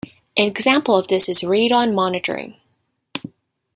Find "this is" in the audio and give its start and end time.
1.09-1.43